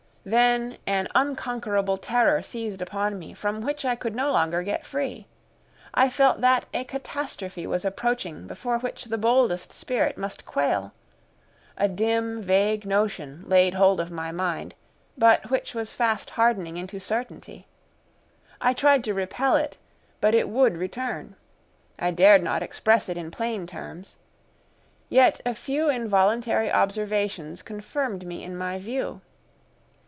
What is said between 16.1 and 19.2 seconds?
hardening into certainty. I tried to